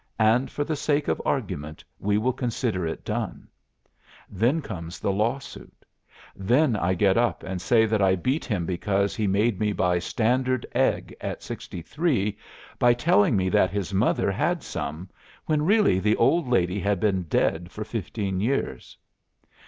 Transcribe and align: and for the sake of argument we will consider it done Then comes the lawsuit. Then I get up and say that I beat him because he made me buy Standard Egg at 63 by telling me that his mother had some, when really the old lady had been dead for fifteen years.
and 0.17 0.49
for 0.49 0.63
the 0.63 0.75
sake 0.75 1.07
of 1.07 1.21
argument 1.25 1.83
we 1.99 2.17
will 2.17 2.33
consider 2.33 2.87
it 2.87 3.05
done 3.05 3.47
Then 4.31 4.59
comes 4.59 4.99
the 4.99 5.11
lawsuit. 5.11 5.85
Then 6.35 6.75
I 6.75 6.95
get 6.95 7.17
up 7.17 7.43
and 7.43 7.61
say 7.61 7.85
that 7.85 8.01
I 8.01 8.15
beat 8.15 8.43
him 8.43 8.65
because 8.65 9.15
he 9.15 9.27
made 9.27 9.59
me 9.59 9.73
buy 9.73 9.99
Standard 9.99 10.65
Egg 10.73 11.15
at 11.21 11.43
63 11.43 12.35
by 12.79 12.95
telling 12.95 13.35
me 13.37 13.47
that 13.49 13.69
his 13.69 13.93
mother 13.93 14.31
had 14.31 14.63
some, 14.63 15.07
when 15.45 15.65
really 15.65 15.99
the 15.99 16.15
old 16.17 16.47
lady 16.47 16.79
had 16.79 16.99
been 16.99 17.21
dead 17.29 17.69
for 17.69 17.83
fifteen 17.83 18.39
years. 18.39 18.97